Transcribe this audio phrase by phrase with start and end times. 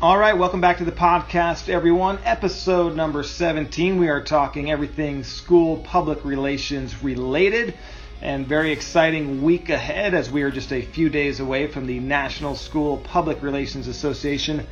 [0.00, 2.20] All right, welcome back to the podcast, everyone.
[2.24, 3.98] Episode number 17.
[3.98, 7.74] We are talking everything school public relations related,
[8.22, 11.98] and very exciting week ahead as we are just a few days away from the
[11.98, 14.64] National School Public Relations Association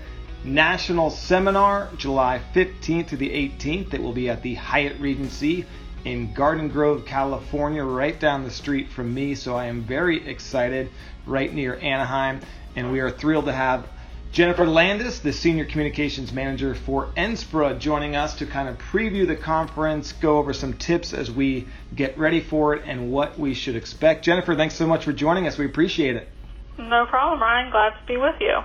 [0.44, 3.94] National Seminar, July 15th to the 18th.
[3.94, 5.66] It will be at the Hyatt Regency
[6.04, 9.34] in Garden Grove, California, right down the street from me.
[9.34, 10.88] So I am very excited,
[11.26, 12.42] right near Anaheim,
[12.76, 13.88] and we are thrilled to have
[14.36, 19.34] Jennifer Landis, the Senior Communications Manager for NSPRA, joining us to kind of preview the
[19.34, 23.76] conference, go over some tips as we get ready for it, and what we should
[23.76, 24.26] expect.
[24.26, 25.56] Jennifer, thanks so much for joining us.
[25.56, 26.28] We appreciate it.
[26.76, 27.70] No problem, Ryan.
[27.70, 28.58] Glad to be with you.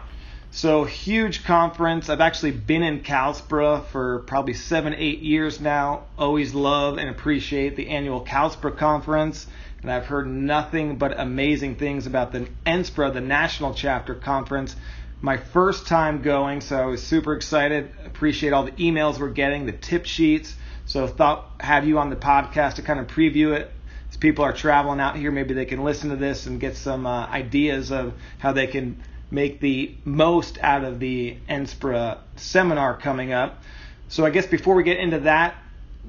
[0.54, 2.10] So, huge conference.
[2.10, 6.04] I've actually been in CalSPRA for probably seven, eight years now.
[6.18, 9.48] Always love and appreciate the annual CalSPRA conference.
[9.82, 14.76] And I've heard nothing but amazing things about the NSPRA, the National Chapter Conference
[15.22, 17.92] my first time going, so I was super excited.
[18.06, 20.56] Appreciate all the emails we're getting, the tip sheets.
[20.86, 23.72] So thought have you on the podcast to kind of preview it.
[24.10, 27.06] As people are traveling out here, maybe they can listen to this and get some
[27.06, 33.32] uh, ideas of how they can make the most out of the NSPRA seminar coming
[33.32, 33.64] up.
[34.10, 35.56] So I guess before we get into that,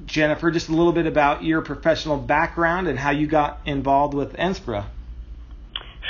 [0.06, 4.32] Jennifer, just a little bit about your professional background and how you got involved with
[4.32, 4.86] NSPRA.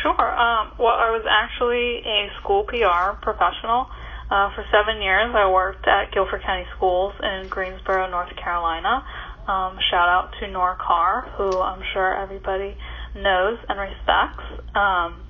[0.03, 0.19] Sure.
[0.19, 3.87] Um, well, I was actually a school PR professional.
[4.27, 9.05] Uh, for seven years, I worked at Guilford County Schools in Greensboro, North Carolina.
[9.47, 12.75] Um, shout out to Nora Carr, who I'm sure everybody
[13.15, 14.43] knows and respects.
[14.75, 15.23] Um,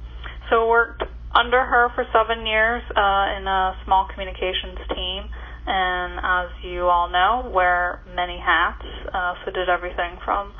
[0.48, 1.02] so worked
[1.34, 5.28] under her for seven years uh, in a small communications team,
[5.66, 8.84] and as you all know, wear many hats.
[9.12, 10.52] Uh, so did everything from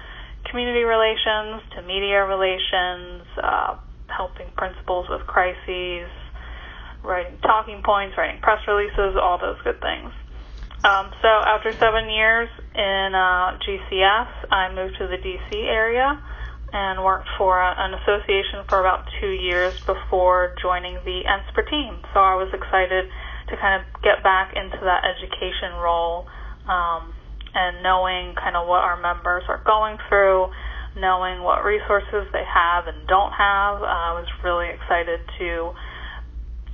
[0.50, 3.76] community relations to media relations, uh,
[4.14, 6.08] helping principals with crises,
[7.02, 10.12] writing talking points, writing press releases, all those good things.
[10.84, 16.20] Um, so after seven years in uh, GCS, I moved to the DC area
[16.72, 21.98] and worked for a, an association for about two years before joining the NSPRA team.
[22.12, 23.06] So I was excited
[23.48, 26.26] to kind of get back into that education role
[26.66, 27.12] um,
[27.54, 30.50] and knowing kind of what our members are going through
[30.96, 33.82] knowing what resources they have and don't have.
[33.82, 35.72] Uh, I was really excited to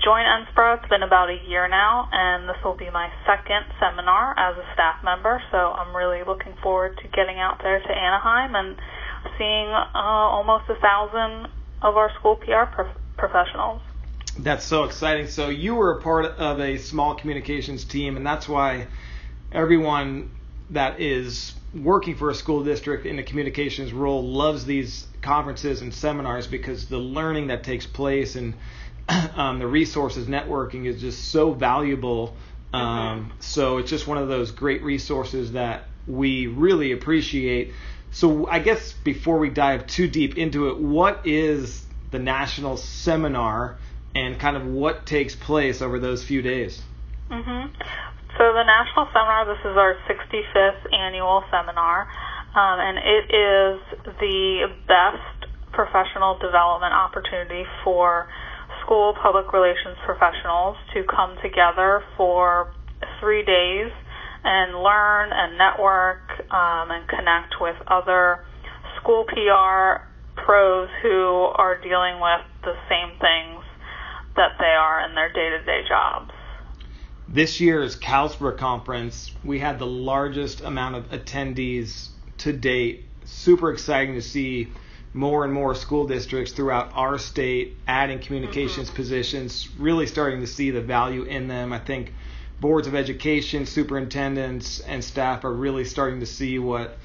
[0.02, 0.78] join NSPRA.
[0.78, 4.66] It's been about a year now, and this will be my second seminar as a
[4.74, 5.42] staff member.
[5.50, 8.76] So I'm really looking forward to getting out there to Anaheim and
[9.36, 11.50] seeing uh, almost a thousand
[11.82, 13.80] of our school PR pro- professionals.
[14.38, 15.26] That's so exciting.
[15.26, 18.86] So you were a part of a small communications team, and that's why
[19.50, 20.30] everyone
[20.70, 25.92] that is working for a school district in a communications role loves these conferences and
[25.92, 28.54] seminars because the learning that takes place and
[29.36, 32.34] um, the resources networking is just so valuable.
[32.72, 33.30] Um, mm-hmm.
[33.40, 37.72] So it's just one of those great resources that we really appreciate.
[38.10, 43.78] So I guess before we dive too deep into it, what is the national seminar
[44.14, 46.80] and kind of what takes place over those few days?
[47.30, 47.82] Mm-hmm.
[48.38, 52.06] So the National Seminar, this is our 65th annual seminar,
[52.54, 53.74] um, and it is
[54.22, 58.30] the best professional development opportunity for
[58.86, 62.70] school public relations professionals to come together for
[63.18, 63.90] three days
[64.46, 66.22] and learn and network
[66.54, 68.46] um, and connect with other
[69.02, 70.06] school PR
[70.46, 73.66] pros who are dealing with the same things
[74.38, 76.30] that they are in their day-to-day jobs
[77.28, 82.08] this year's CalSPRA conference, we had the largest amount of attendees
[82.38, 83.04] to date.
[83.24, 84.68] Super exciting to see
[85.12, 88.96] more and more school districts throughout our state adding communications mm-hmm.
[88.96, 91.72] positions, really starting to see the value in them.
[91.72, 92.12] I think
[92.60, 96.96] boards of education, superintendents, and staff are really starting to see what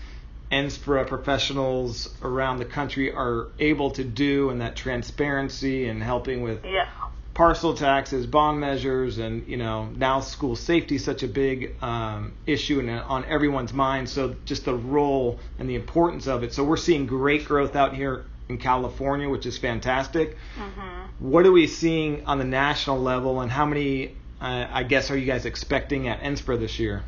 [0.52, 6.64] NSPRA professionals around the country are able to do and that transparency and helping with
[6.64, 6.88] yeah
[7.34, 12.34] parcel taxes, bond measures, and you know now school safety is such a big um,
[12.46, 14.10] issue and on everyone's mind.
[14.10, 16.54] So just the role and the importance of it.
[16.54, 20.38] So we're seeing great growth out here in California, which is fantastic.
[20.58, 21.30] Mm-hmm.
[21.30, 25.18] What are we seeing on the national level, and how many, uh, I guess, are
[25.18, 27.04] you guys expecting at NSPRA this year?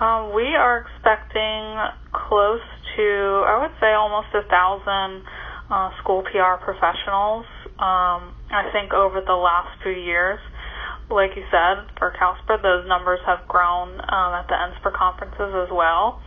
[0.00, 1.78] Um, we are expecting
[2.12, 2.60] close
[2.96, 5.22] to, I would say, almost a thousand
[5.70, 7.46] uh, school PR professionals
[7.78, 10.38] um, I think over the last few years,
[11.10, 15.70] like you said, for CalSPRA, those numbers have grown um, at the NSPRA conferences as
[15.70, 16.20] well.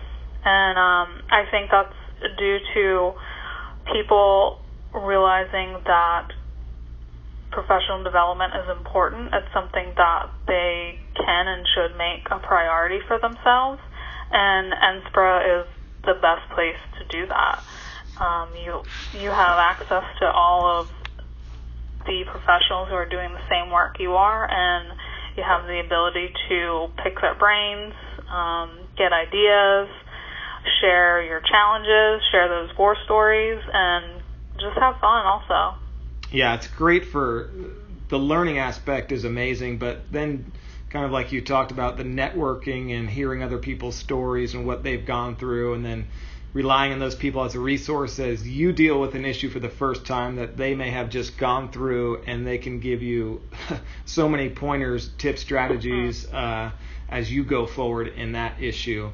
[0.46, 1.96] And um, I think that's
[2.38, 3.14] due to
[3.92, 4.60] people
[4.94, 6.30] realizing that
[7.52, 9.34] professional development is important.
[9.34, 13.80] It's something that they can and should make a priority for themselves,
[14.32, 15.68] and NSPRA is
[16.04, 17.58] the best place to do that.
[18.20, 18.84] Um, you
[19.14, 20.88] you have access to all of
[22.08, 24.98] the professionals who are doing the same work you are, and
[25.36, 27.94] you have the ability to pick their brains,
[28.32, 29.90] um, get ideas,
[30.82, 34.24] share your challenges, share those war stories, and
[34.60, 35.78] just have fun also.
[36.32, 37.52] Yeah, it's great for
[38.10, 40.52] the learning aspect is amazing, but then
[40.90, 44.84] kind of like you talked about the networking and hearing other people's stories and what
[44.84, 46.08] they've gone through and then
[46.58, 49.70] relying on those people as a resource as you deal with an issue for the
[49.70, 53.40] first time that they may have just gone through and they can give you
[54.06, 56.72] so many pointers, tips, strategies uh,
[57.10, 59.08] as you go forward in that issue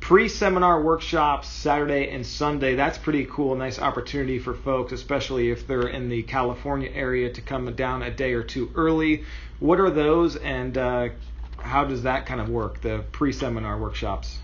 [0.00, 2.74] pre-seminar workshops Saturday and Sunday.
[2.74, 3.54] That's pretty cool.
[3.54, 8.10] Nice opportunity for folks, especially if they're in the California area, to come down a
[8.10, 9.24] day or two early.
[9.60, 11.10] What are those, and uh,
[11.58, 12.80] how does that kind of work?
[12.80, 14.38] The pre-seminar workshops.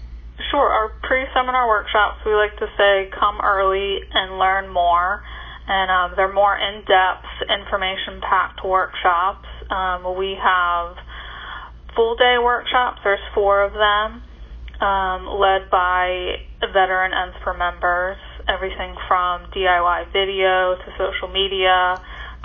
[0.51, 0.69] Sure.
[0.69, 5.23] Our pre-seminar workshops, we like to say, come early and learn more.
[5.67, 9.47] And um, they're more in-depth, information-packed workshops.
[9.69, 10.97] Um, we have
[11.95, 13.01] full-day workshops.
[13.05, 14.23] There's four of them
[14.81, 18.17] um, led by veteran NSPRA members,
[18.49, 22.01] everything from DIY video to social media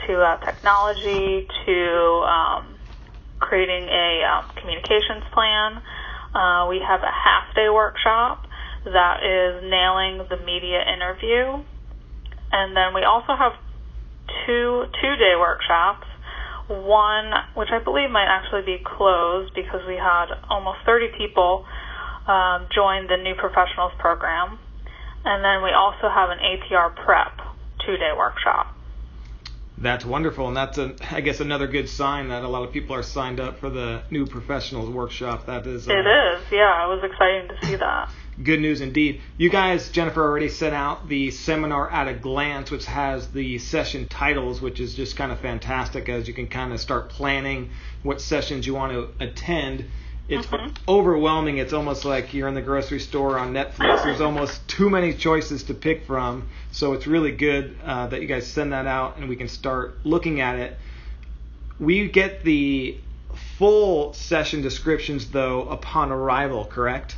[0.08, 2.76] to uh, technology to um,
[3.40, 5.82] creating a um, communications plan.
[6.34, 8.46] Uh, we have a half day workshop
[8.86, 11.64] that is nailing the media interview.
[12.52, 13.54] And then we also have
[14.46, 16.08] two two day workshops.
[16.68, 21.66] One, which I believe might actually be closed because we had almost 30 people
[22.26, 24.58] um, join the new professionals program.
[25.26, 27.38] And then we also have an APR prep
[27.86, 28.73] two day workshop.
[29.78, 32.96] That's wonderful, and that's a, I guess another good sign that a lot of people
[32.96, 35.48] are signed up for the new professionals workshop.
[35.48, 35.88] That is.
[35.88, 36.86] Uh, it is, yeah.
[36.86, 38.10] It was exciting to see that.
[38.42, 39.22] Good news indeed.
[39.38, 44.08] You guys, Jennifer already sent out the seminar at a glance, which has the session
[44.08, 47.72] titles, which is just kind of fantastic as you can kind of start planning
[48.04, 49.86] what sessions you want to attend
[50.30, 50.74] it's mm-hmm.
[50.88, 51.58] overwhelming.
[51.58, 54.04] It's almost like you're in the grocery store on Netflix.
[54.04, 56.48] There's almost too many choices to pick from.
[56.72, 59.98] So it's really good uh, that you guys send that out and we can start
[60.06, 60.78] looking at it.
[61.80, 62.98] We get the
[63.58, 67.18] full session descriptions though upon arrival, correct?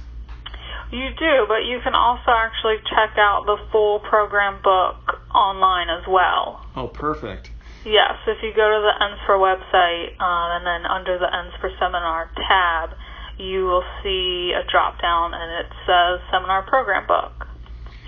[0.91, 6.07] You do, but you can also actually check out the full program book online as
[6.07, 6.65] well.
[6.75, 7.49] Oh, perfect.
[7.85, 12.31] Yes, if you go to the NSPRA website um, and then under the NSPRA seminar
[12.35, 12.97] tab,
[13.37, 17.45] you will see a drop down and it says seminar program book.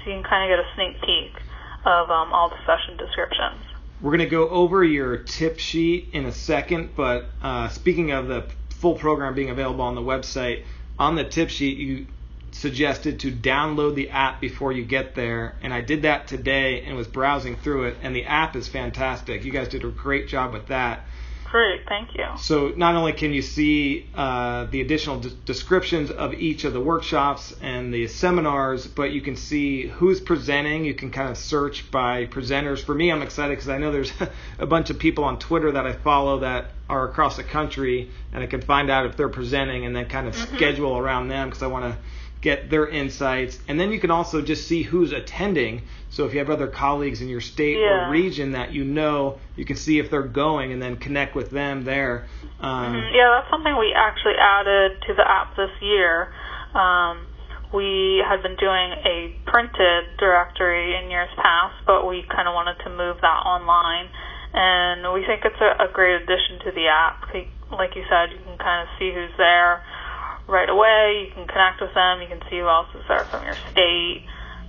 [0.04, 1.44] So you can kind of get a sneak peek
[1.86, 3.62] of um, all the session descriptions.
[4.02, 8.28] We're going to go over your tip sheet in a second, but uh, speaking of
[8.28, 10.64] the full program being available on the website,
[10.98, 12.08] on the tip sheet, you
[12.52, 16.96] suggested to download the app before you get there, and I did that today and
[16.96, 19.44] was browsing through it, and the app is fantastic.
[19.44, 21.06] You guys did a great job with that.
[21.50, 22.26] Great, thank you.
[22.38, 26.82] So not only can you see uh, the additional d- descriptions of each of the
[26.82, 30.84] workshops and the seminars, but you can see who's presenting.
[30.84, 32.84] You can kind of search by presenters.
[32.84, 34.12] For me, I'm excited because I know there's
[34.60, 38.44] a bunch of people on Twitter that I follow that are across the country, and
[38.44, 40.56] I can find out if they're presenting and then kind of mm-hmm.
[40.56, 42.00] schedule around them because I want to
[42.48, 45.82] get their insights, and then you can also just see who's attending.
[46.10, 48.08] So if you have other colleagues in your state yeah.
[48.08, 51.52] or region that you know, you can see if they're going and then connect with
[51.52, 52.28] them there.
[52.62, 53.12] Um, mm-hmm.
[53.12, 56.32] Yeah, that's something we actually added to the app this year.
[56.72, 57.28] Um,
[57.76, 62.80] we had been doing a printed directory in years past, but we kind of wanted
[62.88, 64.08] to move that online.
[64.56, 67.28] And we think it's a, a great addition to the app.
[67.76, 69.84] Like you said, you can kind of see who's there
[70.48, 71.28] right away.
[71.28, 72.22] You can connect with them.
[72.22, 74.24] You can see who else is there from your state.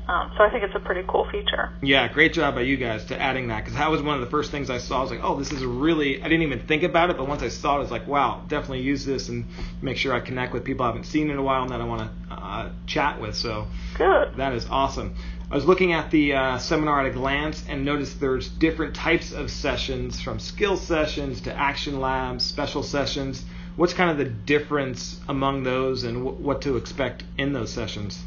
[0.09, 1.71] Um, so I think it's a pretty cool feature.
[1.83, 4.31] Yeah, great job by you guys to adding that because that was one of the
[4.31, 5.01] first things I saw.
[5.01, 6.23] I was like, oh, this is a really.
[6.23, 8.43] I didn't even think about it, but once I saw it, I was like, wow,
[8.49, 9.45] definitely use this and
[9.83, 11.85] make sure I connect with people I haven't seen in a while and that I
[11.85, 13.37] want to uh, chat with.
[13.37, 13.67] So
[13.99, 14.35] good.
[14.37, 15.15] That is awesome.
[15.51, 19.33] I was looking at the uh, seminar at a glance and noticed there's different types
[19.33, 23.45] of sessions from skill sessions to action labs, special sessions
[23.79, 28.21] what's kind of the difference among those and w- what to expect in those sessions?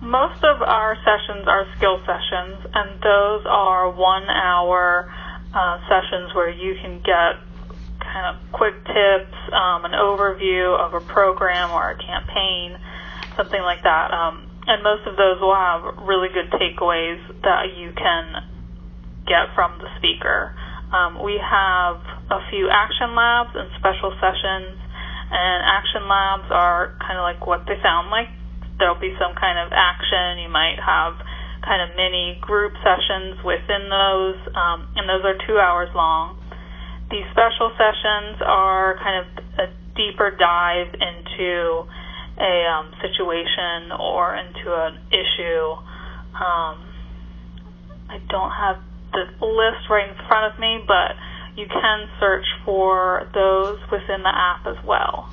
[0.00, 5.12] Most of our sessions are skill sessions, and those are one hour
[5.54, 7.36] uh, sessions where you can get
[8.00, 12.78] kind of quick tips, um, an overview of a program or a campaign,
[13.36, 14.10] something like that.
[14.12, 18.42] Um, and most of those will have really good takeaways that you can
[19.26, 20.56] get from the speaker.
[20.92, 21.96] Um, we have
[22.28, 24.76] a few action labs and special sessions,
[25.32, 28.28] and action labs are kind of like what they sound like.
[28.78, 30.44] There'll be some kind of action.
[30.44, 31.16] You might have
[31.64, 36.36] kind of mini group sessions within those, um, and those are two hours long.
[37.08, 39.26] These special sessions are kind of
[39.64, 41.88] a deeper dive into
[42.36, 45.72] a um, situation or into an issue.
[46.36, 46.76] Um,
[48.12, 51.14] I don't have the list right in front of me, but
[51.56, 55.32] you can search for those within the app as well.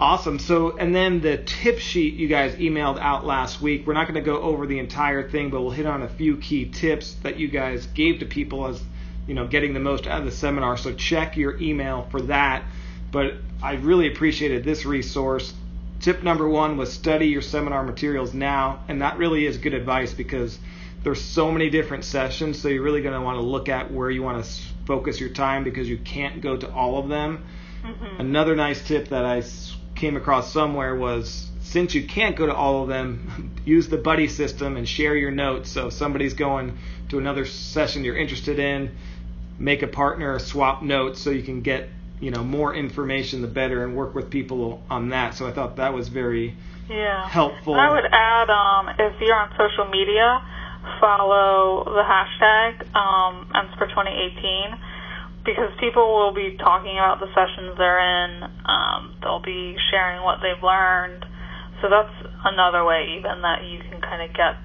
[0.00, 0.38] Awesome.
[0.38, 3.84] So, and then the tip sheet you guys emailed out last week.
[3.84, 6.36] We're not going to go over the entire thing, but we'll hit on a few
[6.36, 8.80] key tips that you guys gave to people as
[9.26, 10.76] you know getting the most out of the seminar.
[10.76, 12.62] So check your email for that.
[13.10, 15.52] But I really appreciated this resource.
[16.00, 20.14] Tip number one was study your seminar materials now, and that really is good advice
[20.14, 20.56] because
[21.02, 22.60] there's so many different sessions.
[22.60, 24.50] So you're really going to want to look at where you want to
[24.86, 27.44] focus your time because you can't go to all of them.
[27.82, 28.20] Mm-hmm.
[28.20, 29.42] Another nice tip that I
[29.94, 34.28] came across somewhere was since you can't go to all of them, use the buddy
[34.28, 35.70] system and share your notes.
[35.70, 36.78] So if somebody's going
[37.10, 38.96] to another session you're interested in,
[39.58, 41.88] make a partner swap notes so you can get
[42.20, 45.34] you know more information the better and work with people on that.
[45.34, 46.56] So I thought that was very
[46.88, 47.28] yeah.
[47.28, 47.74] helpful.
[47.74, 50.42] I would add um, if you're on social media,
[51.00, 58.00] follow the hashtag um, NSPRA 2018 because people will be talking about the sessions they're
[58.00, 58.42] in.
[58.66, 61.24] Um, they'll be sharing what they've learned.
[61.80, 62.12] So that's
[62.44, 64.60] another way, even that you can kind of get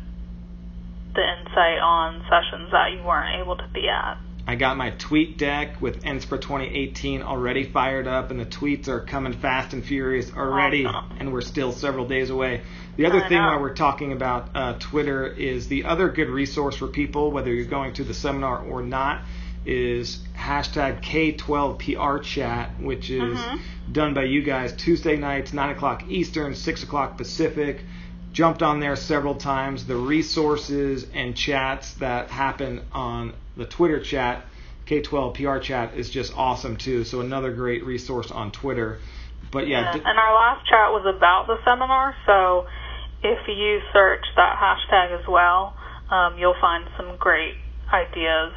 [1.16, 4.18] the insight on sessions that you weren't able to be at.
[4.46, 9.00] I got my tweet deck with NSPRA 2018 already fired up, and the tweets are
[9.00, 12.62] coming fast and furious already, and we're still several days away.
[12.98, 16.88] The other thing while we're talking about uh, Twitter is the other good resource for
[16.88, 19.22] people, whether you're going to the seminar or not,
[19.66, 23.94] is hashtag K12PR chat, which is mm-hmm.
[23.94, 27.82] done by you guys Tuesday nights, 9 o'clock Eastern, 6 o'clock Pacific.
[28.34, 29.86] Jumped on there several times.
[29.86, 34.46] The resources and chats that happen on the Twitter chat,
[34.88, 37.04] K12PR chat, is just awesome too.
[37.04, 39.00] So another great resource on Twitter.
[39.52, 39.96] But yeah.
[39.96, 40.02] yeah.
[40.04, 42.66] And our last chat was about the seminar, so
[43.24, 45.76] if you search that hashtag as well,
[46.10, 47.56] um, you'll find some great
[47.92, 48.54] ideas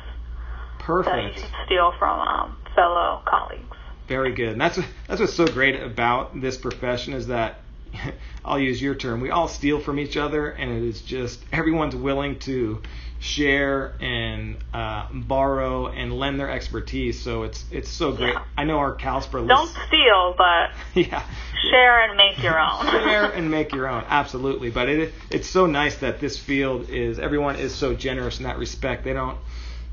[0.78, 1.14] Perfect.
[1.14, 3.62] that you can steal from um, fellow colleagues.
[4.08, 4.50] Very good.
[4.50, 7.60] And that's that's what's so great about this profession is that
[8.44, 9.20] I'll use your term.
[9.20, 12.82] We all steal from each other, and it is just everyone's willing to
[13.26, 17.20] share and uh, borrow and lend their expertise.
[17.20, 18.34] So it's it's so great.
[18.34, 18.42] Yeah.
[18.56, 19.46] I know our CalSPRA.
[19.46, 21.24] Don't steal, but yeah,
[21.70, 22.86] share and make your own.
[22.90, 24.04] share and make your own.
[24.08, 24.70] Absolutely.
[24.70, 28.58] But it it's so nice that this field is everyone is so generous in that
[28.58, 29.04] respect.
[29.04, 29.38] They don't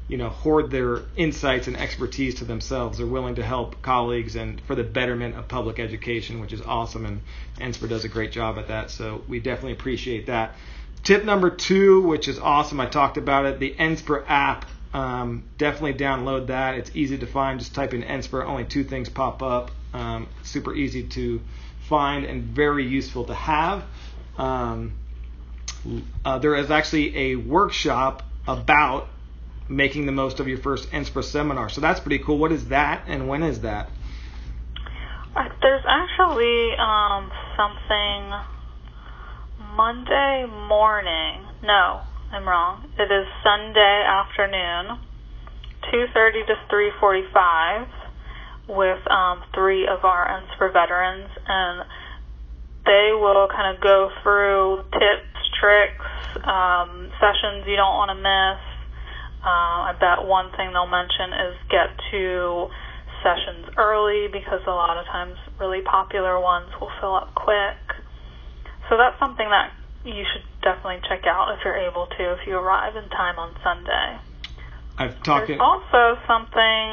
[0.07, 2.97] you know, hoard their insights and expertise to themselves.
[2.97, 7.05] They're willing to help colleagues and for the betterment of public education, which is awesome.
[7.05, 7.21] And
[7.57, 8.91] NSPRA does a great job at that.
[8.91, 10.55] So we definitely appreciate that.
[11.03, 14.65] Tip number two, which is awesome, I talked about it, the NSPRA app.
[14.93, 16.75] Um, definitely download that.
[16.75, 17.59] It's easy to find.
[17.59, 18.45] Just type in NSPRA.
[18.45, 19.71] Only two things pop up.
[19.93, 21.41] Um, super easy to
[21.89, 23.83] find and very useful to have.
[24.37, 24.93] Um,
[26.23, 29.09] uh, there is actually a workshop about
[29.67, 31.69] making the most of your first NSPRA seminar.
[31.69, 32.37] So that's pretty cool.
[32.37, 33.89] What is that and when is that?
[35.35, 38.52] Uh, there's actually um, something
[39.75, 41.45] Monday morning.
[41.63, 42.01] No,
[42.31, 42.85] I'm wrong.
[42.97, 44.99] It is Sunday afternoon,
[45.91, 47.87] 2:30 to 3:45,
[48.67, 51.85] with um, three of our NSPRA veterans, and
[52.85, 56.05] they will kind of go through tips, tricks,
[56.43, 58.73] um, sessions you don't want to miss
[59.43, 62.71] uh, I bet one thing they'll mention is get to
[63.19, 67.75] sessions early because a lot of times really popular ones will fill up quick.
[68.93, 69.73] So that's something that
[70.05, 73.57] you should definitely check out if you're able to if you arrive in time on
[73.65, 74.21] Sunday.
[75.01, 75.47] I've talked.
[75.49, 76.85] There's also something.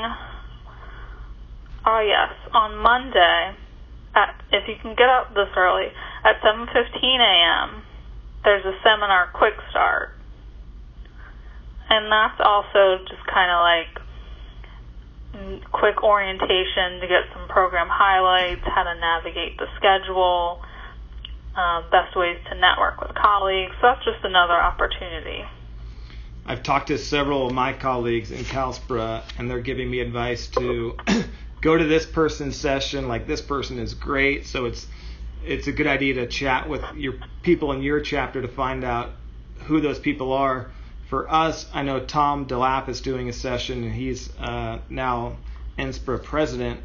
[1.85, 3.53] Oh yes, on Monday,
[4.17, 5.93] at if you can get up this early
[6.25, 6.73] at 7:15
[7.21, 7.85] a.m.
[8.45, 10.17] There's a seminar quick start
[11.91, 13.93] and that's also just kind of like
[15.37, 20.63] mm, quick orientation to get some program highlights, how to navigate the schedule,
[21.61, 23.73] um, best ways to network with colleagues.
[23.81, 25.45] So that's just another opportunity.
[26.47, 30.97] I've talked to several of my colleagues in CalSPRA, and they're giving me advice to
[31.61, 33.09] go to this person's session.
[33.09, 34.87] Like this person is great, so it's
[35.45, 39.11] it's a good idea to chat with your people in your chapter to find out
[39.67, 40.71] who those people are
[41.11, 45.39] for us, I know Tom DeLapp is doing a session, and he's uh, now
[45.77, 46.81] NSPRA president,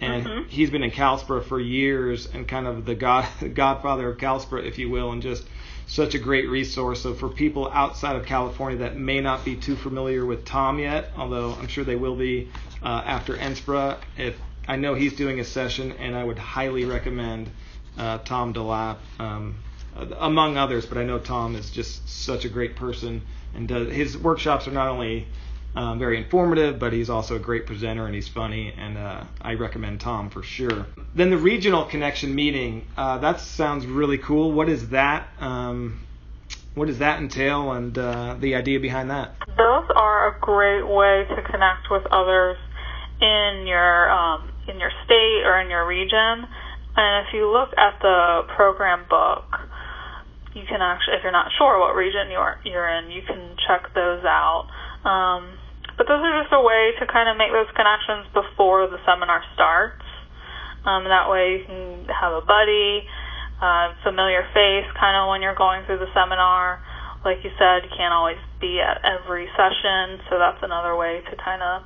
[0.00, 0.48] and Mhm.
[0.48, 4.78] he's been in CalSPRA for years, and kind of the god godfather of CalSPRA, if
[4.78, 5.44] you will, and just
[5.86, 7.02] such a great resource.
[7.02, 11.10] So for people outside of California that may not be too familiar with Tom yet,
[11.16, 12.48] although I'm sure they will be
[12.82, 14.36] uh, after NSPRA, if
[14.68, 17.50] I know he's doing a session, and I would highly recommend
[17.98, 19.56] uh, Tom DeLapp, um,
[20.18, 20.86] among others.
[20.86, 23.22] But I know Tom is just such a great person,
[23.54, 25.26] and does, his workshops are not only
[25.74, 29.54] um, very informative, but he's also a great presenter and he's funny, and uh, I
[29.54, 30.86] recommend Tom for sure.
[31.14, 34.52] Then the regional connection meeting, uh, that sounds really cool.
[34.52, 35.28] What is that?
[35.38, 36.00] Um,
[36.74, 39.34] what does that entail, and uh, the idea behind that?
[39.56, 42.56] Those are a great way to connect with others
[43.20, 46.46] in your um, in your state or in your region.
[46.96, 49.44] And if you look at the program book,
[50.54, 53.92] you can actually, if you're not sure what region you're you're in, you can check
[53.94, 54.66] those out.
[55.04, 55.58] Um,
[55.96, 59.42] but those are just a way to kind of make those connections before the seminar
[59.54, 60.04] starts.
[60.84, 63.04] Um, that way you can have a buddy,
[63.60, 66.80] uh, familiar face, kind of when you're going through the seminar.
[67.24, 71.36] Like you said, you can't always be at every session, so that's another way to
[71.36, 71.82] kind of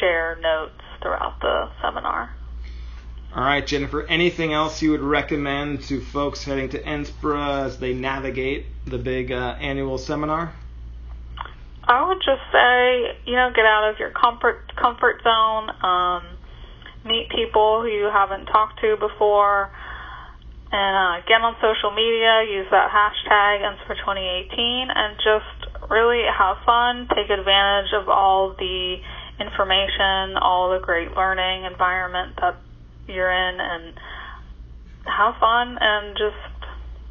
[0.00, 2.30] share notes throughout the seminar.
[3.34, 4.06] All right, Jennifer.
[4.06, 9.32] Anything else you would recommend to folks heading to NSPRA as they navigate the big
[9.32, 10.54] uh, annual seminar?
[11.86, 15.68] I would just say, you know, get out of your comfort comfort zone.
[15.82, 16.22] Um,
[17.04, 19.68] meet people who you haven't talked to before,
[20.72, 22.48] and uh, get on social media.
[22.48, 27.08] Use that hashtag NSPRA 2018, and just really have fun.
[27.12, 28.96] Take advantage of all the
[29.38, 32.56] information, all the great learning environment that
[33.06, 33.92] you're in, and
[35.04, 36.40] have fun and just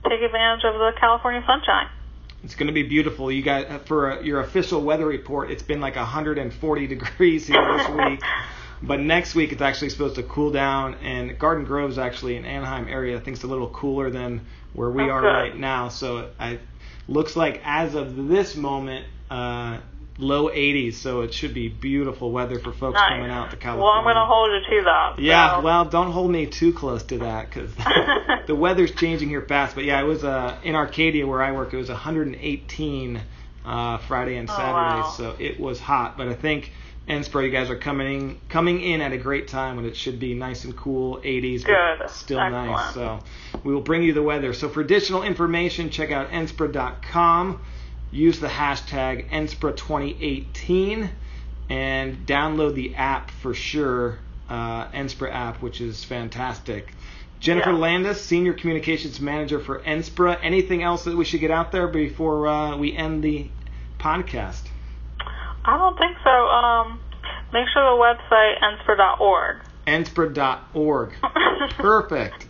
[0.10, 1.90] take advantage of the California sunshine.
[2.44, 3.32] It's going to be beautiful.
[3.32, 5.50] You got for uh, your official weather report.
[5.50, 8.22] It's been like 140 degrees here this week,
[8.82, 10.96] but next week it's actually supposed to cool down.
[10.96, 13.16] And Garden Grove's actually in Anaheim area.
[13.18, 14.42] I think it's a little cooler than
[14.74, 15.88] where we Oh, are right now.
[15.88, 16.60] So it
[17.08, 19.78] looks like as of this moment, uh,
[20.18, 20.94] low 80s.
[20.96, 23.10] So it should be beautiful weather for folks Nice.
[23.10, 23.84] coming out to California.
[23.84, 25.20] Well, I'm going to hold you to that.
[25.20, 27.74] Yeah, so- well, don't hold me too close to that because
[28.48, 29.76] the weather's changing here fast.
[29.76, 31.74] But yeah, it was uh, in Arcadia where I work.
[31.74, 33.22] It was 118
[33.66, 35.14] uh, Friday and Oh, Saturday, wow.
[35.18, 36.18] so it was hot.
[36.18, 36.72] But I think
[37.08, 40.34] NSPRA, you guys are coming coming in at a great time when it should be
[40.34, 42.10] nice and cool, 80s, but Good.
[42.10, 42.94] still nice.
[42.94, 43.20] So
[43.64, 44.54] we will bring you the weather.
[44.54, 47.62] So for additional information, check out nspra.com.
[48.14, 51.10] Use the hashtag NSPRA2018
[51.70, 56.94] and download the app for sure, uh, NSPRA app, which is fantastic.
[57.40, 57.78] Jennifer Yeah.
[57.78, 60.38] Landis, Senior Communications Manager for NSPRA.
[60.42, 63.50] Anything else that we should get out there before uh, we end the
[64.00, 64.62] podcast?
[65.66, 66.30] I don't think so.
[66.30, 67.00] Um,
[67.52, 69.58] make sure the website nspr.org.
[69.88, 71.14] NSPRA.org.
[71.78, 72.48] Perfect.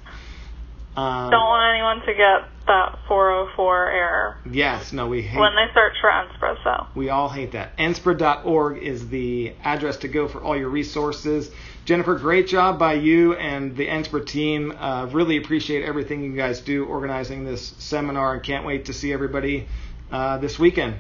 [0.95, 5.71] Um, Don't want anyone to get that 404 error yes, no, we hate when they
[5.73, 6.56] search for NSPRA.
[6.63, 7.78] So We all hate that.
[7.78, 11.49] NSPRA.org is the address to go for all your resources.
[11.86, 14.71] Jennifer, great job by you and the NSPRA team.
[14.71, 19.12] Uh, really appreciate everything you guys do organizing this seminar and can't wait to see
[19.12, 19.67] everybody
[20.12, 20.95] uh, this weekend.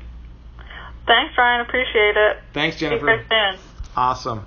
[1.07, 1.61] thanks, Ryan.
[1.61, 2.37] Appreciate it.
[2.53, 3.23] Thanks, Jennifer.
[3.95, 4.45] Awesome.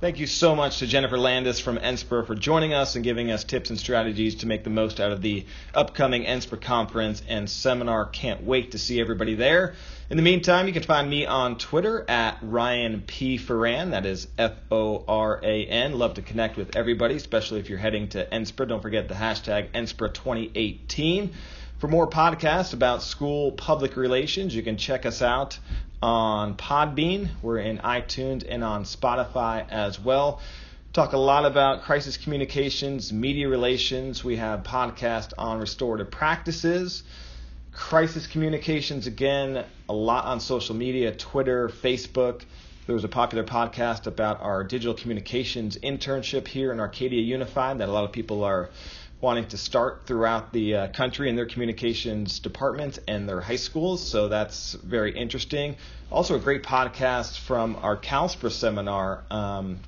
[0.00, 3.42] Thank you so much to Jennifer Landis from NSPRA for joining us and giving us
[3.42, 8.04] tips and strategies to make the most out of the upcoming NSPRA conference and seminar.
[8.04, 9.74] Can't wait to see everybody there.
[10.08, 13.38] In the meantime, you can find me on Twitter at Ryan P.
[13.38, 13.90] Foran.
[13.90, 15.98] That is F O R A N.
[15.98, 18.68] Love to connect with everybody, especially if you're heading to NSPRA.
[18.68, 21.32] Don't forget the hashtag NSPRA 2018.
[21.78, 25.58] For more podcasts about school public relations, you can check us out
[26.02, 27.28] on Podbean.
[27.42, 30.40] We're in iTunes and on Spotify as well.
[30.92, 34.24] Talk a lot about crisis communications, media relations.
[34.24, 37.02] We have podcast on restorative practices,
[37.72, 42.42] crisis communications again, a lot on social media, Twitter, Facebook.
[42.86, 47.88] There was a popular podcast about our digital communications internship here in Arcadia Unified that
[47.88, 48.70] a lot of people are
[49.20, 54.06] wanting to start throughout the uh, country in their communications departments and their high schools.
[54.06, 55.76] So that's very interesting.
[56.10, 59.80] Also, a great podcast from our CalSPRA seminar um,